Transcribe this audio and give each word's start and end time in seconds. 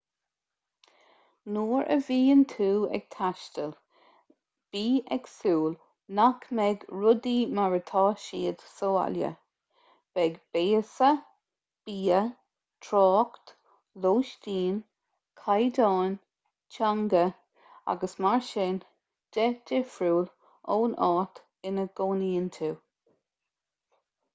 nuair 1.55 1.89
a 1.95 1.95
bhíonn 2.05 2.39
tú 2.53 2.69
ag 2.97 3.03
taisteal 3.15 3.73
bí 4.75 4.81
ag 5.15 5.27
súil 5.33 5.75
nach 6.19 6.47
mbeidh 6.59 6.85
rudaí 7.01 7.35
mar 7.59 7.75
atá 7.79 8.01
siad 8.23 8.63
sa 8.77 8.87
bhaile 8.95 9.29
beidh 10.19 10.39
béasa 10.57 11.11
bia 11.89 12.21
trácht 12.87 13.53
lóistín 14.07 14.81
caighdeáin 15.43 16.19
teanga 16.77 17.25
agus 17.95 18.19
mar 18.27 18.41
sin 18.49 18.79
de 19.39 19.47
difriúil 19.73 20.27
ón 20.79 20.97
áit 21.11 21.43
ina 21.73 21.89
gcónaíonn 22.01 22.53
tú 22.59 22.71